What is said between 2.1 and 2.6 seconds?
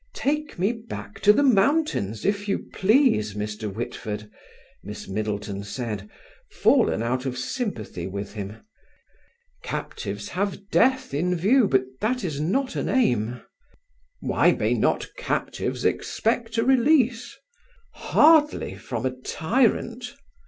if you